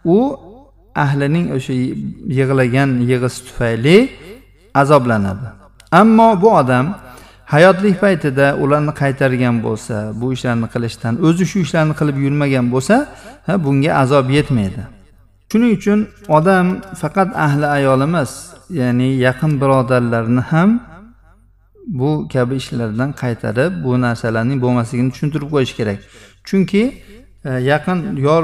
u 0.06 0.49
ahlining 1.06 1.46
o'sha 1.58 1.74
yig'lagan 2.40 2.90
yig'isi 3.12 3.40
tufayli 3.48 3.98
azoblanadi. 4.82 5.48
Ammo 6.02 6.30
bu 6.42 6.50
odam 6.62 6.86
hayotlik 7.54 7.96
paytida 8.04 8.48
ularni 8.64 8.94
qaytargan 9.02 9.56
bo'lsa 9.66 9.96
bu 10.22 10.28
ishlarni 10.36 10.68
qilishdan 10.74 11.14
o'zi 11.28 11.46
shu 11.52 11.58
ishlarni 11.66 11.94
qilib 12.00 12.18
yurmagan 12.26 12.66
bo'lsa 12.74 12.96
bunga 13.66 13.92
azob 14.04 14.26
yetmaydi. 14.38 14.82
Shuning 15.52 15.72
uchun 15.80 16.00
odam 16.38 16.66
faqat 17.02 17.30
ahli 17.46 17.66
ayol 17.78 18.02
emas 18.08 18.32
ya'ni 18.80 19.10
yaqin 19.26 19.52
birodarlarni 19.62 20.44
ham 20.52 20.70
bu 22.00 22.28
kabi 22.34 22.56
ishlardan 22.62 23.12
qaytarib 23.22 23.72
bu 23.84 23.92
narsalarning 24.06 24.60
bo'lmasligini 24.66 25.12
tushuntirib 25.14 25.50
qo'yish 25.56 25.74
kerak. 25.80 26.00
Chunki 26.48 26.84
E, 27.46 27.50
yaqin 27.50 28.18
yor 28.18 28.44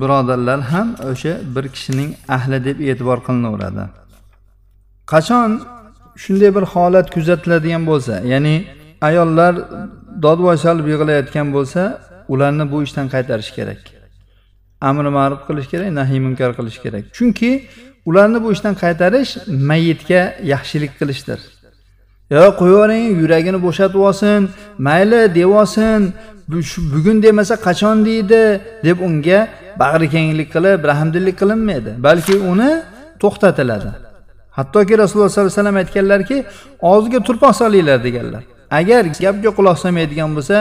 birodarlar 0.00 0.60
ham 0.60 0.88
o'sha 1.10 1.32
bir 1.54 1.68
kishining 1.74 2.10
ahli 2.36 2.64
deb 2.64 2.80
e'tibor 2.80 3.18
qilinaveradi. 3.26 3.84
Qachon 5.12 5.50
shunday 6.22 6.50
bir 6.56 6.64
holat 6.72 7.06
kuzatiladigan 7.14 7.82
bo'lsa 7.90 8.14
ya'ni 8.32 8.54
ayollar 9.08 9.54
dodvoy 10.24 10.56
solib 10.64 10.86
yig'layotgan 10.92 11.48
bo'lsa 11.56 11.82
ularni 12.32 12.64
bu 12.72 12.82
ishdan 12.86 13.06
qaytarish 13.14 13.50
kerak. 13.58 13.80
Amri 14.88 15.10
ma'ruf 15.18 15.40
qilish 15.48 15.68
kerak 15.72 15.88
nahiy 16.00 16.20
munkar 16.26 16.50
qilish 16.58 16.78
kerak. 16.84 17.04
Chunki 17.16 17.50
ularni 18.08 18.38
bu 18.44 18.48
ishdan 18.56 18.74
qaytarish 18.84 19.32
mayitga 19.70 20.22
yaxshilik 20.52 20.92
qilishdir. 21.00 21.40
Yo 22.30 22.42
qo'yavering 22.60 23.06
yuragini 23.20 23.58
bo'shatib 23.66 24.00
olsin 24.08 24.40
mayli 24.86 25.20
deb 25.38 25.50
olsin 25.60 26.00
bugun 26.94 27.22
demasa 27.22 27.54
qachon 27.66 28.04
deydi? 28.08 28.60
deb 28.84 28.98
unga 29.06 29.48
bag'rikenglik 29.82 30.48
qilib 30.54 30.80
rahmdillik 30.90 31.36
qilinmaydi. 31.42 31.90
Balki 32.06 32.36
uni 32.52 32.70
to'xtatiladi. 33.22 33.90
Hattoki 34.58 34.94
rasululloh 35.02 35.30
sollallohu 35.30 35.52
alayhi 35.52 35.60
vasallam 35.60 35.76
aytganlarki 35.82 36.36
og'ziga 36.92 37.20
turpoq 37.28 37.52
solinglar 37.60 37.98
deganlar. 38.06 38.42
Agar 38.78 39.02
gapga 39.24 39.50
quloq 39.58 39.76
solmaydigan 39.84 40.30
bo'lsa 40.36 40.56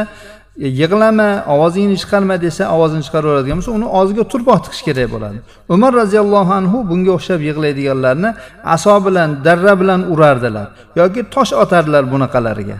yig'lama 0.58 1.46
ovozingni 1.54 1.98
chiqarma 2.02 2.36
desa 2.42 2.64
ovozini 2.76 3.04
chiqaraveradigan 3.08 3.58
bo'lsa 3.60 3.72
uni 3.78 3.88
og'ziga 4.00 4.24
turpoq 4.32 4.60
tiqish 4.66 4.84
kerak 4.88 5.08
bo'ladi. 5.14 5.38
Umar 5.76 5.92
roziyallohu 6.02 6.52
anhu 6.60 6.78
bunga 6.90 7.12
o'xshab 7.18 7.40
yig'laydiganlarni 7.50 8.30
aso 8.76 8.96
bilan 9.06 9.30
darra 9.46 9.74
bilan 9.82 10.02
urardilar 10.14 10.68
yoki 11.00 11.22
tosh 11.36 11.54
otardilar 11.64 12.04
bunaqalariga. 12.14 12.78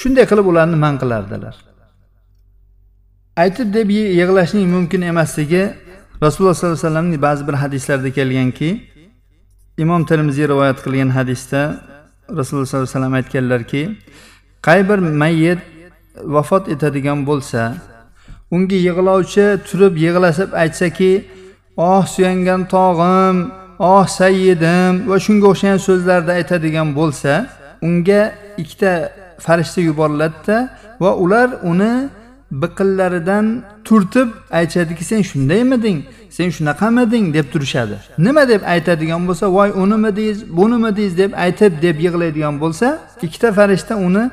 Shunday 0.00 0.24
qilib 0.30 0.46
ularni 0.52 0.76
man 0.84 0.94
qilardilar. 1.02 1.54
Aytib 3.42 3.68
deb 3.76 3.88
yig'lashning 4.20 4.66
mumkin 4.76 5.00
emasligi 5.12 5.62
rasululloh 6.24 6.54
sollallohu 6.54 6.78
alayhi 6.78 6.86
vasallamning 6.86 7.22
ba'zi 7.28 7.42
bir 7.48 7.56
hadislarida 7.62 8.10
kelganki 8.18 8.70
imom 9.84 10.02
termiziy 10.10 10.46
rivoyat 10.52 10.78
qilgan 10.84 11.10
hadisda 11.18 11.60
rasululloh 12.38 12.66
sollallohu 12.66 12.86
alayhi 12.86 12.96
vasallam 12.96 13.14
aytganlarki 13.20 13.82
qay 14.66 14.80
bir 14.88 14.98
mayyit 15.22 15.60
vafot 16.16 16.68
etadigan 16.74 17.18
bo'lsa 17.28 17.62
unga 18.54 18.78
yig'lovchi 18.86 19.46
turib 19.68 19.94
yig'lasib 20.04 20.50
aytsaki 20.62 21.12
oh 21.76 22.02
suyangan 22.14 22.62
tog'im 22.74 23.36
oh 23.78 24.04
sayyidim 24.18 24.92
va 25.10 25.16
shunga 25.24 25.46
o'xshagan 25.52 25.80
so'zlarni 25.88 26.32
aytadigan 26.38 26.88
bo'lsa 26.98 27.32
unga 27.88 28.20
ikkita 28.62 28.92
farishta 29.44 29.80
yuboriladida 29.88 30.56
va 31.02 31.10
ular 31.24 31.48
uni 31.70 31.94
biqinlaridan 32.52 33.64
turtib 33.84 34.28
aytishadiki 34.50 35.04
sen 35.04 35.22
shundaymiding? 35.22 35.98
Sen 36.30 36.48
shunaqamiding 36.56 37.34
deb 37.34 37.46
turishadi. 37.52 37.96
Nima 38.18 38.48
deb 38.48 38.62
aytadigan 38.74 39.22
bo'lsa 39.28 39.46
voy 39.56 39.70
unimidingiz 39.82 40.38
bunimidingiz 40.56 41.18
deb 41.18 41.32
aytib 41.44 41.72
deb 41.82 41.96
yig'laydigan 42.06 42.60
bo'lsa 42.62 42.86
ikkita 43.22 43.52
farishta 43.58 43.94
uni 43.96 44.24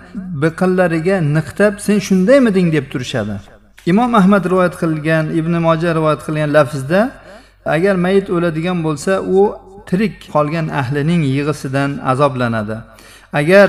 biqinlariga 0.44 1.16
niqtab 1.36 1.74
sen 1.86 2.00
shundaymiding? 2.08 2.68
deb 2.76 2.86
turishadi. 2.92 3.36
Imom 3.86 4.16
ahmad 4.16 4.44
rivoyat 4.52 4.76
qilgan 4.82 5.26
ibn 5.40 5.54
moja 5.68 5.96
rivoyat 5.98 6.22
qilgan 6.26 6.50
lafzda 6.58 7.02
agar 7.66 7.96
mayit 8.06 8.28
o'ladigan 8.36 8.78
bo'lsa 8.88 9.14
u 9.38 9.40
tirik 9.90 10.16
qolgan 10.36 10.68
ahlining 10.82 11.22
yig'isidan 11.36 11.92
azoblanadi. 12.12 12.78
Agar 13.40 13.68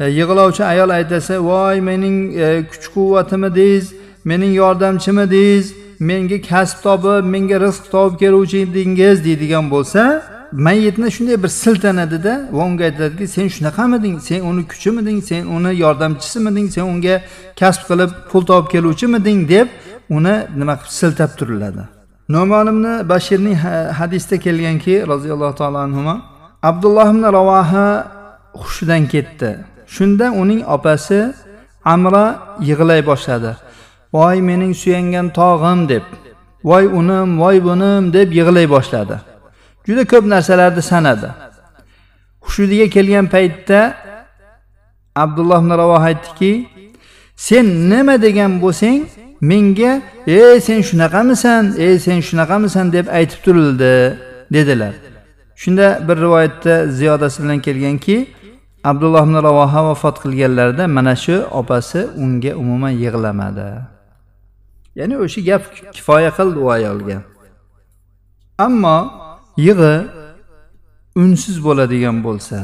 E, 0.00 0.04
yig'lovchi 0.04 0.64
ayol 0.64 0.90
aytasa 0.90 1.34
voy 1.40 1.80
mening 1.80 2.36
e, 2.36 2.64
kuch 2.70 2.86
quvvatimidingiz 2.94 3.94
mening 4.24 4.54
yordamchimidingiz 4.54 5.74
menga 6.00 6.40
kasb 6.40 6.76
topib 6.82 7.24
menga 7.34 7.60
rizq 7.60 7.84
topib 7.94 8.18
keluvchi 8.22 8.58
edingiz 8.66 9.24
deydigan 9.24 9.70
bo'lsa 9.70 10.22
mayitni 10.52 11.10
shunday 11.10 11.42
bir 11.42 11.48
siltanadida 11.48 12.48
va 12.52 12.64
unga 12.64 12.84
aytadiki 12.84 13.28
sen 13.28 13.48
shunaqamiding? 13.48 14.20
Sen 14.20 14.40
uni 14.40 14.62
kuchimiding? 14.68 15.24
Sen 15.24 15.46
uni 15.46 15.80
yordamchisimiding 15.84 16.68
sen 16.70 16.82
unga 16.82 17.20
kasb 17.60 17.82
qilib 17.88 18.10
pul 18.30 18.42
topib 18.50 18.70
keluvchimiding? 18.74 19.48
deb 19.48 19.68
uni 20.10 20.34
nima 20.56 20.74
qilib 20.80 20.92
siltab 21.00 21.30
turiladi. 21.38 21.82
No'mon 22.28 22.66
ibn 22.72 22.84
bashirning 23.08 23.56
hadisda 23.98 24.36
kelganki 24.44 24.94
roziyallohu 25.12 25.54
taolo 25.60 25.78
anhu 25.86 26.20
abdulloh 26.62 27.08
ibn 27.14 27.22
ravoha 27.38 27.86
hushidan 28.62 29.02
ketdi. 29.14 29.50
Shunda 29.94 30.26
uning 30.42 30.62
opasi 30.76 31.20
amra 31.84 32.24
yig'lay 32.68 33.00
boshladi. 33.10 33.52
Voy 34.14 34.36
mening 34.48 34.74
suyangan 34.82 35.26
tog'im 35.38 35.80
deb. 35.92 36.04
Voy 36.64 36.84
unim 37.00 37.28
voy 37.42 37.56
bunim 37.68 38.12
deb 38.16 38.28
yig'lay 38.38 38.66
boshladi. 38.74 39.16
Juda 39.86 40.04
ko'p 40.12 40.24
narsalarni 40.34 40.82
sanadi. 40.90 41.28
Hushudiga 42.44 42.86
kelgan 42.94 43.26
paytda 43.34 43.80
abdulloh 45.22 45.60
ibn 45.64 45.72
ravoh 45.82 46.02
aytdiki 46.10 46.52
sen 47.36 47.66
nima 47.90 48.22
degan 48.26 48.52
bo'lsang 48.62 49.00
menga 49.50 49.92
ey 50.26 50.60
sen 50.66 50.80
shunaqamisan 50.88 51.64
ey 51.84 51.94
sen 52.04 52.18
shunaqamisan 52.28 52.86
deb 52.96 53.06
aytib 53.18 53.40
turildi 53.44 53.94
dedilar. 54.54 54.94
Shunda 55.62 55.86
bir 56.08 56.16
rivoyatda 56.24 56.74
ziyodasi 56.98 57.42
bilan 57.42 57.58
kelganki 57.66 58.16
abdulloh 58.84 59.22
ibn 59.22 59.36
ravoha 59.48 59.80
vafot 59.88 60.16
qilganlarida 60.24 60.84
mana 60.96 61.14
shu 61.24 61.36
opasi 61.60 62.00
unga 62.24 62.52
umuman 62.62 62.94
yig'lamadi. 63.04 63.68
Ya'ni 64.98 65.14
o'sha 65.24 65.40
gap 65.48 65.62
kifoya 65.96 66.30
qildi 66.38 66.58
u 66.64 66.68
ayolga. 66.76 67.18
Ammo 68.66 68.98
yig'i 69.66 69.94
unsiz 71.22 71.56
bo'ladigan 71.66 72.16
bo'lsa 72.26 72.58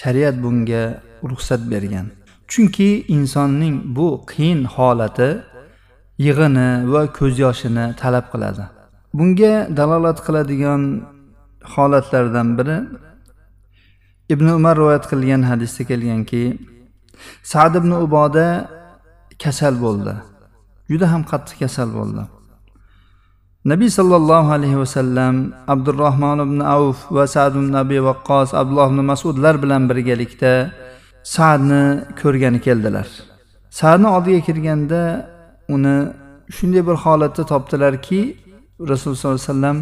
shariat 0.00 0.36
bunga 0.44 0.82
ruxsat 1.30 1.62
bergan. 1.72 2.06
Chunki 2.50 2.90
insonning 3.16 3.76
bu 3.96 4.08
qiyin 4.30 4.60
holati 4.74 5.30
yig'ini 6.26 6.68
va 6.92 7.02
ko'z 7.18 7.34
yoshini 7.44 7.86
talab 8.00 8.26
qiladi. 8.32 8.64
Bunga 9.18 9.54
dalolat 9.78 10.18
qiladigan 10.26 10.82
holatlardan 11.74 12.48
biri 12.58 12.78
ibn 14.34 14.46
umar 14.58 14.74
rivoyat 14.80 15.04
qilgan 15.10 15.42
hadisda 15.50 15.82
kelganki 15.90 16.44
sad 17.52 17.74
ibn 17.80 17.90
uboda 18.04 18.46
kasal 19.42 19.74
bo'ldi. 19.84 20.14
Juda 20.90 21.06
ham 21.12 21.22
qattiq 21.30 21.56
kasal 21.62 21.88
bo'ldi. 21.98 22.22
Nabiy 23.70 23.90
sollallohu 23.98 24.50
alayhi 24.56 24.78
vasallam 24.82 25.34
abdurahmon 25.72 26.38
ibn 26.46 26.58
avf 26.76 26.98
va 27.16 27.24
sad 27.34 27.52
ibn 27.60 27.72
abi 27.82 27.98
vaqqos 28.08 28.48
abdulloh 28.60 28.88
ibn 28.92 29.00
masudlar 29.12 29.54
bilan 29.62 29.82
birgalikda 29.90 30.52
sadni 31.34 31.82
ko'rgani 32.20 32.60
keldilar. 32.66 33.08
Sadni 33.80 34.08
oldiga 34.16 34.40
kirganda 34.48 35.02
uni 35.74 35.96
shunday 36.56 36.82
bir 36.88 36.96
holatda 37.04 37.42
topdilarki 37.52 38.20
rasululloh 38.90 39.20
sollallohu 39.22 39.40
alayhi 39.40 39.52
vasallam 39.52 39.78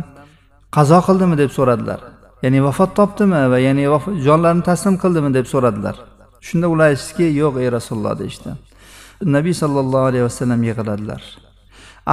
qazo 0.77 0.99
qildimi? 1.07 1.35
deb 1.43 1.51
so'radilar. 1.59 2.01
Ya'ni 2.43 2.61
vafot 2.67 2.91
topdimi 3.01 3.43
va 3.53 3.59
ya'ni 3.67 3.85
jonlarini 4.27 4.63
taslim 4.71 4.95
qildimi 5.03 5.31
deb 5.35 5.47
so'radilar. 5.53 5.97
Shunda 6.47 6.67
ular 6.73 6.87
aytishdiki 6.93 7.27
yo'q 7.43 7.55
ey 7.63 7.69
rasululloh 7.77 8.15
deyishdi. 8.23 8.51
Nabiy 9.37 9.55
sollallohu 9.63 10.09
alayhi 10.11 10.25
vasallam 10.29 10.61
yig'ladilar. 10.71 11.23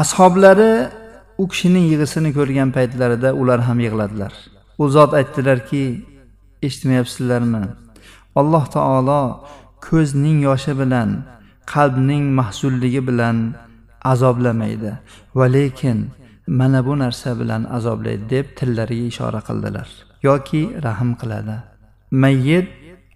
Ashoblari 0.01 0.71
u 1.37 1.47
kishining 1.51 1.85
yig'isini 1.91 2.29
ko'rgan 2.37 2.69
paytlarida 2.77 3.29
ular 3.41 3.59
ham 3.67 3.79
yig'ladilar. 3.85 4.33
U 4.81 4.83
zot 4.95 5.11
aytdilarki 5.19 5.83
eshitmayapsizlarmi? 6.67 7.63
Alloh 8.39 8.65
taolo 8.75 9.21
ko'zning 9.87 10.37
yoshi 10.47 10.73
bilan 10.81 11.09
qalbning 11.73 12.25
mahzulligi 12.39 13.01
bilan 13.09 13.37
azoblamaydi. 14.13 14.91
Va 15.37 15.45
lekin 15.55 15.97
mana 16.59 16.79
bu 16.87 16.93
narsa 17.03 17.39
bilan 17.39 17.61
azoblaydi 17.77 18.23
deb 18.29 18.45
tillariga 18.57 19.05
ishora 19.11 19.41
qildilar. 19.47 19.87
Yoki 20.23 20.61
rahm 20.83 21.09
qiladi. 21.21 21.57
Mayyit 22.11 22.67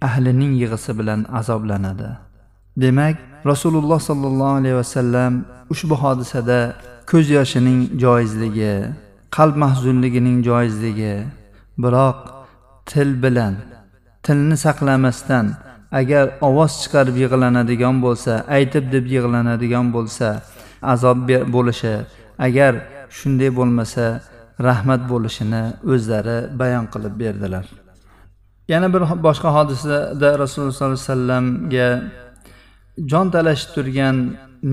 ahlining 0.02 0.54
yig'isi 0.62 0.92
bilan 1.00 1.26
azoblanadi. 1.40 2.10
Demak 2.78 3.18
rasululloh 3.46 4.00
sollallohu 4.00 4.58
alayhi 4.60 4.76
vasallam 4.76 5.34
ushbu 5.70 5.96
hodisada 6.04 6.60
ko'z 7.12 7.30
yoshining 7.38 7.80
joizligi 8.04 8.76
qalb 9.38 9.56
mahzunligining 9.64 10.38
joizligi 10.50 11.16
biroq 11.84 12.20
til 12.92 13.10
bilan 13.24 13.54
tilni 14.26 14.58
saqlamasdan 14.66 15.46
agar 16.00 16.26
ovoz 16.48 16.72
chiqarib 16.82 17.16
yig'lanadigan 17.24 17.96
bo'lsa 18.06 18.34
aytib 18.58 18.86
deb 18.94 19.06
yig'lanadigan 19.16 19.88
bo'lsa 19.96 20.28
azob 20.94 21.18
bo'lishi 21.56 21.96
agar 22.48 22.74
shunday 23.18 23.50
bo'lmasa 23.60 24.06
rahmat 24.68 25.02
bo'lishini 25.12 25.64
o'zlari 25.94 26.38
bayon 26.62 26.86
qilib 26.94 27.16
berdilar. 27.24 27.66
Yana 28.74 28.88
bir 28.94 29.02
boshqa 29.28 29.50
hodisada 29.58 30.30
rasululloh 30.44 30.74
sollallohu 30.74 30.94
alayhi 30.94 31.10
vasallamga 31.10 31.90
jon 33.12 33.28
talashib 33.36 33.70
turgan 33.76 34.18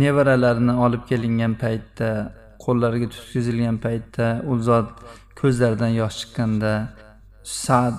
nevaralarini 0.03 0.75
olib 0.85 1.03
kelingan 1.11 1.55
paytda 1.63 2.11
qo'llariga 2.65 3.09
tutkizilgan 3.15 3.77
paytda 3.85 4.27
u 4.51 4.59
zot 4.69 4.89
ko'zlaridan 5.41 5.93
yosh 6.01 6.17
chiqqanda 6.21 6.73
sad 7.65 7.97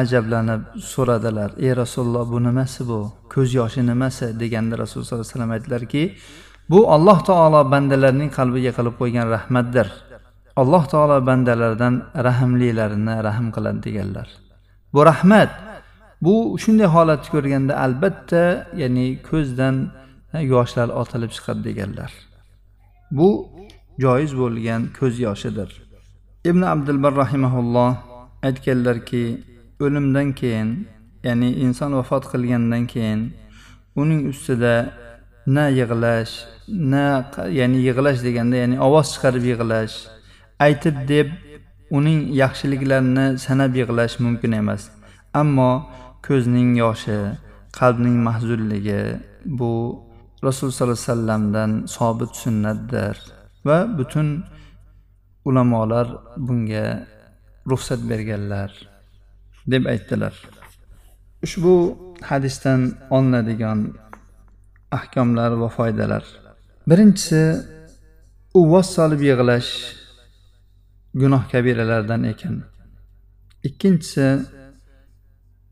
ajablanib 0.00 0.62
so'radilar 0.92 1.50
ey 1.66 1.72
rasululloh 1.82 2.24
bu 2.32 2.38
nimasi 2.48 2.80
bu? 2.90 3.00
Ko'z 3.34 3.48
yoshi 3.60 3.80
nimasi? 3.92 4.26
deganda 4.40 4.74
rasululloh 4.82 5.08
sollallohu 5.08 5.26
alayhi 5.26 5.34
vasallam 5.34 5.52
aytdilarki 5.56 6.02
bu 6.70 6.78
alloh 6.94 7.18
taolo 7.28 7.60
bandalarning 7.72 8.30
qalbiga 8.38 8.72
qilib 8.78 8.94
qo'ygan 9.00 9.26
rahmatdir. 9.36 9.88
Alloh 10.56 10.84
taolo 10.92 11.26
bandalaridan 11.26 11.94
rahmlilarini 12.28 13.16
rahm 13.28 13.46
qiladi 13.54 13.80
deganlar. 13.86 14.28
Bu 14.94 15.00
rahmat. 15.10 15.50
Bu 16.22 16.34
shunday 16.62 16.88
holatni 16.94 17.28
ko'rganda 17.34 17.74
albatta 17.84 18.44
ya'ni 18.82 19.06
ko'zdan 19.28 19.76
yoshlar 20.52 20.88
otilib 21.00 21.30
chiqadi 21.36 21.60
deganlar. 21.68 22.10
Bu 23.18 23.28
joiz 24.04 24.32
bo'lgan 24.42 24.80
ko'z 24.98 25.14
yoshidir. 25.26 25.70
Ibn 26.50 26.62
abdulbar 26.74 27.12
rahimaulloh 27.22 27.92
aytganlarki 28.48 29.24
o'limdan 29.84 30.28
keyin 30.40 30.68
ya'ni 31.26 31.48
inson 31.64 31.92
vafot 31.98 32.24
qilgandan 32.32 32.84
keyin 32.92 33.20
uning 34.00 34.22
ustida 34.32 34.74
na 35.46 35.64
yig'lash 35.78 36.32
na 36.68 37.04
ya'ni 37.58 37.78
yig'lash 37.88 38.20
deganda 38.26 38.56
ya'ni 38.62 38.76
ovoz 38.86 39.06
chiqarib 39.14 39.44
yig'lash 39.52 39.96
aytib 40.66 40.96
deb 41.12 41.28
uning 41.98 42.20
yaxshiliklarini 42.42 43.26
sanab 43.44 43.72
yig'lash 43.80 44.16
mumkin 44.24 44.52
emas. 44.60 44.82
Ammo 45.40 45.72
ko'zning 46.26 46.70
yoshi 46.82 47.18
qalbning 47.78 48.16
mahzunligi 48.26 49.02
bu 49.58 49.72
rasululloh 50.46 50.76
sollallohu 50.76 50.98
alayhi 50.98 51.08
vasallamdan 51.08 51.70
sobit 51.96 52.32
sunnatdir. 52.42 53.16
Va 53.66 53.78
butun 53.98 54.28
ulamolar 55.48 56.06
bunga 56.46 56.86
ruxsat 57.70 58.00
berganlar 58.10 58.70
deb 59.72 59.84
aytdilar. 59.92 60.34
Ushbu 61.46 61.74
hadisdan 62.30 62.80
olinadigan 63.10 63.78
ahkomlar 64.98 65.50
va 65.62 65.68
foydalar. 65.68 66.24
Birinchisi 66.88 67.42
uvvos 68.60 68.88
solib 68.96 69.20
yig'lash 69.30 69.99
gunoh 71.14 71.42
kabiralardan 71.52 72.22
ekan. 72.32 72.62
Ikkinchisi 73.68 74.26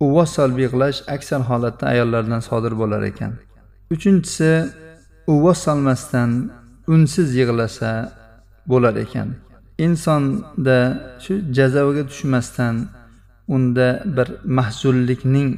uvvos 0.01 0.31
solib 0.37 0.59
qilish 0.73 1.01
aksar 1.15 1.41
holatda 1.51 1.85
ayollardan 1.93 2.41
sodir 2.49 2.75
bo'lar 2.81 3.03
ekan. 3.11 3.33
Uchinchisi 3.95 4.51
uvvos 5.33 5.59
solmasdan 5.67 6.31
unsiz 6.93 7.29
yig'lasa 7.41 7.91
bo'lar 8.71 8.95
ekan. 9.05 9.29
Insonda 9.87 10.79
shu 11.25 11.35
jazavaga 11.57 12.03
tushmasdan 12.11 12.77
unda 13.55 13.89
bir 14.17 14.29
mahzunlikning 14.59 15.51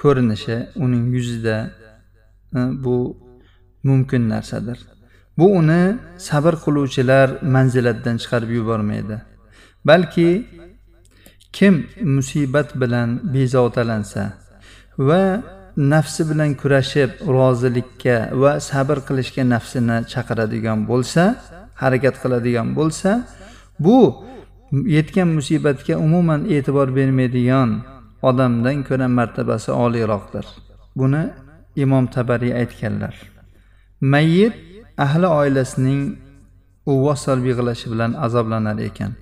ko'rinishi 0.00 0.56
uning 0.84 1.04
yuzida 1.16 1.56
e, 2.56 2.58
bu 2.84 2.96
mumkin 3.88 4.22
narsadir. 4.28 4.78
Bu 5.38 5.46
uni 5.60 5.96
sabr 6.28 6.54
qiluvchilar 6.64 7.28
manzilatidan 7.54 8.16
chiqarib 8.22 8.50
yubormaydi. 8.58 9.16
Balki 9.88 10.30
kim 11.52 11.74
musibat 12.16 12.68
bilan 12.80 13.08
bezovtalansa 13.34 14.22
va 14.98 15.22
nafsi 15.76 16.22
bilan 16.30 16.50
kurashib 16.60 17.10
rozilikka 17.36 18.16
va 18.42 18.52
sabr 18.70 18.98
qilishga 19.08 19.42
nafsini 19.54 19.96
chaqiradigan 20.12 20.78
bo'lsa 20.90 21.22
harakat 21.82 22.14
qiladigan 22.22 22.68
bo'lsa 22.78 23.10
bu 23.84 23.98
yetgan 24.96 25.28
musibatga 25.38 25.94
umuman 26.06 26.40
e'tibor 26.54 26.88
bermaydigan 26.98 27.70
odamdan 28.28 28.78
ko'ra 28.88 29.08
martabasi 29.18 29.70
oliyroqdir. 29.84 30.46
Buni 30.98 31.22
imom 31.84 32.04
tabariy 32.16 32.52
aytganlar. 32.60 33.14
Mayyit 34.00 34.54
ahli 34.98 35.26
oilasining 35.26 36.16
uvvos 36.86 37.20
solib 37.26 37.46
yig'lashi 37.52 37.90
bilan 37.92 38.12
azoblanar 38.12 38.78
ekan. 38.78 39.12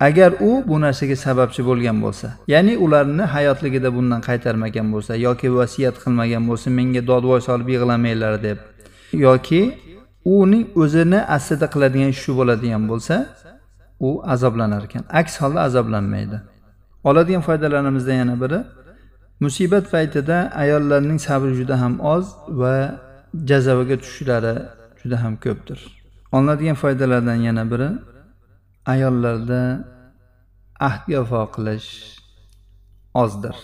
Agar 0.00 0.32
u 0.40 0.62
bu 0.68 0.80
narsaga 0.80 1.16
sababchi 1.16 1.62
bo'lgan 1.68 1.96
bo'lsa 2.04 2.28
ya'ni 2.52 2.74
ularni 2.84 3.24
hayotligida 3.34 3.90
bundan 3.96 4.20
qaytarmagan 4.28 4.86
bo'lsa 4.94 5.12
yoki 5.26 5.48
vasiyat 5.58 5.96
qilmagan 6.02 6.44
bo'lsa 6.50 6.70
menga 6.78 7.02
dodvoy 7.10 7.40
solib 7.48 7.68
yig'lamanglar 7.74 8.34
deb 8.42 8.58
yoki 9.12 9.62
uning 10.24 10.64
o'zini 10.82 11.20
aslida 11.36 11.66
qiladigan 11.74 12.10
ishi 12.14 12.22
shu 12.24 12.32
bo'ladigan 12.40 12.84
bo'lsa 12.90 13.14
u 14.00 14.10
azoblanar 14.34 14.82
ekan. 14.88 15.02
Aks 15.20 15.40
holda 15.40 15.60
azoblanmaydi. 15.68 16.38
Oladigan 17.04 17.42
foydalarimizdan 17.48 18.16
yana 18.22 18.40
biri 18.42 18.60
musibat 19.40 19.84
paytida 19.94 20.36
ayollarning 20.62 21.18
sabri 21.26 21.52
juda 21.60 21.80
ham 21.82 22.00
oz 22.14 22.26
va 22.60 22.74
jazavaga 23.50 23.96
tushishlari 24.02 24.54
juda 25.00 25.16
ham 25.22 25.34
ko'pdir. 25.44 25.78
Olinadigan 26.32 26.76
foydalardan 26.82 27.38
yana 27.48 27.64
biri 27.72 27.90
ayollarda 28.92 29.62
ahdga 30.88 31.18
vafo 31.20 31.42
qilish 31.56 31.90
ozdir. 33.22 33.56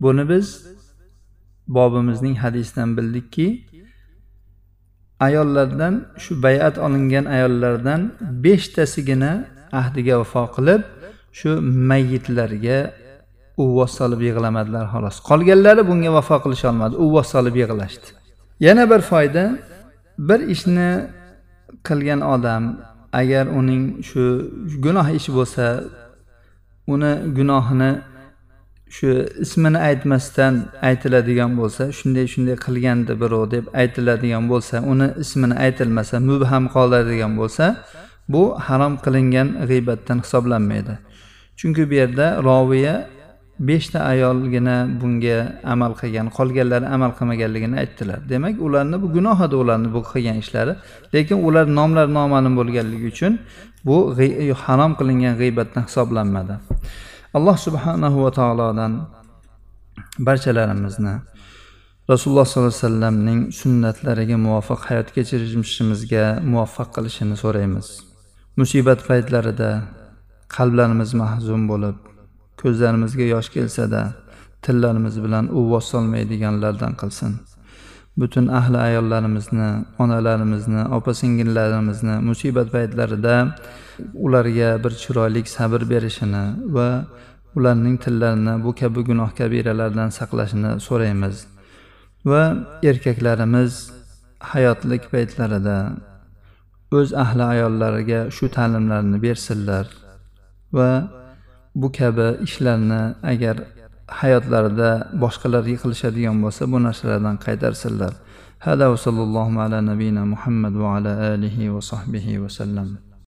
Buni 0.00 0.28
biz 0.28 0.46
bobimizning 1.68 2.36
hadisidan 2.44 2.96
bildikki 2.96 3.46
ayollardan 5.20 5.94
shu 6.18 6.42
bayat 6.42 6.78
olingan 6.78 7.24
ayollardan 7.24 8.00
beshtasigina 8.44 9.32
ahdiga 9.80 10.14
vafo 10.20 10.44
qilib 10.56 10.82
shu 11.38 11.50
mayyitlarga 11.90 12.78
uvvos 13.62 13.92
solib 13.98 14.20
yig'lamadilar 14.28 14.84
xolos. 14.92 15.16
Qolganlari 15.30 15.82
bunga 15.90 16.10
vafo 16.18 16.36
qilisholmadi 16.44 16.94
uvvos 17.04 17.28
solib 17.34 17.54
yig'lashdi. 17.62 18.17
Yana 18.60 18.90
bir 18.90 19.00
foyda 19.10 19.58
bir 20.18 20.40
ishni 20.40 20.90
qilgan 21.88 22.20
odam 22.34 22.64
agar 23.12 23.46
uning 23.46 23.82
shu 24.08 24.22
gunoh 24.84 25.08
ishi 25.18 25.30
bo'lsa 25.38 25.64
uni 26.86 27.12
gunohini 27.36 27.92
shu 28.96 29.08
ismini 29.44 29.78
aytmasdan 29.88 30.54
aytiladigan 30.88 31.52
bo'lsa 31.60 31.82
shunday 31.98 32.26
shunday 32.34 32.56
qilgandi 32.66 33.12
birov 33.22 33.44
deb 33.54 33.64
aytiladigan 33.82 34.44
bo'lsa 34.52 34.76
uni 34.92 35.08
ismini 35.24 35.54
aytilmasa 35.64 36.20
mubham 36.30 36.64
qoladigan 36.76 37.32
bo'lsa 37.40 37.66
bu 38.28 38.42
harom 38.66 38.94
qilingan 39.04 39.48
g'iybatdan 39.70 40.18
hisoblanmaydi. 40.24 40.94
Chunki 41.58 41.90
bu 41.90 41.94
yerda 41.94 42.26
roviya 42.48 42.94
beshta 43.58 43.98
ayolgina 44.12 44.76
bunga 45.00 45.60
amal 45.64 45.92
qilgan 46.00 46.26
qolganlari 46.36 46.86
amal 46.86 47.12
qilmaganligini 47.18 47.76
aytdilar. 47.82 48.18
Demak 48.28 48.60
ularni 48.66 48.96
bu 49.02 49.12
gunoh 49.16 49.38
edi 49.46 49.56
ularni 49.62 49.88
bu 49.94 50.00
qilgan 50.12 50.36
ishlari 50.42 50.72
lekin 51.14 51.38
ular 51.48 51.66
nomlari 51.78 52.10
noma'lum 52.18 52.54
bo'lganligi 52.60 53.06
uchun 53.12 53.32
bu 53.88 53.96
harom 54.64 54.92
qilingan 54.98 55.34
g'iybatdan 55.40 55.82
hisoblanmadi. 55.88 56.54
Alloh 57.36 57.56
subhanahu 57.66 58.18
va 58.24 58.30
taolodan 58.38 58.92
barchalarimizni 60.26 61.14
rasululloh 62.12 62.46
sollallohu 62.46 62.72
alayhi 62.72 62.84
vasallamning 62.84 63.40
sunnatlariga 63.60 64.36
muvofiq 64.46 64.80
hayot 64.88 65.08
kechirishimizga 65.16 66.24
muvaffaq 66.52 66.88
qilishini 66.96 67.36
so'raymiz. 67.42 67.86
Musibat 68.60 69.00
paytlarida 69.08 69.70
qalblarimiz 70.56 71.10
mahzun 71.22 71.62
bo'lib 71.70 71.96
ko'zlarimizga 72.62 73.26
yosh 73.34 73.48
kelsada 73.54 74.02
tillarimiz 74.62 75.16
bilan 75.24 75.44
uvvos 75.58 75.86
solmaydiganlardan 75.92 76.92
qilsin. 77.00 77.32
Butun 78.20 78.46
ahli 78.58 78.78
ayollarimizni 78.88 79.70
onalarimizni 79.98 80.82
opa 80.96 81.14
singillarimizni 81.14 82.14
musibat 82.28 82.68
paytlarida 82.76 83.34
ularga 84.24 84.70
bir 84.84 84.92
chiroyli 85.02 85.42
sabr 85.56 85.80
berishini 85.92 86.44
va 86.76 86.88
ularning 87.56 87.96
tillarini 88.04 88.54
bu 88.64 88.74
kabi 88.80 89.00
gunoh 89.08 89.30
kabiralardan 89.38 90.08
saqlashini 90.18 90.72
so'raymiz. 90.86 91.36
Va 92.30 92.42
erkaklarimiz 92.90 93.72
hayotlik 94.52 95.02
paytlarida 95.12 95.78
o'z 96.98 97.08
ahli 97.24 97.44
ayollariga 97.54 98.20
shu 98.36 98.46
ta'limlarni 98.56 99.18
bersinlar 99.26 99.86
va 100.72 100.90
bu 101.80 101.88
kabi 101.98 102.26
ishlarni 102.46 103.02
agar 103.32 103.56
hayotlarida 104.20 104.90
boshqalarga 105.22 105.76
qilishadigan 105.82 106.36
bo'lsa 106.44 106.62
bu 106.72 106.78
narsalardan 106.86 107.36
qaytarsinlar 107.46 108.12
hada 108.66 108.84
va 108.92 108.98
sallallohu 109.06 109.60
ala 109.64 109.78
nabiyina 109.90 110.22
muhammad 110.34 110.74
va 110.82 110.88
ala 110.96 111.12
alihi 111.32 111.72
va 111.74 111.82
sahbihi 111.90 112.40
vasallam 112.44 112.88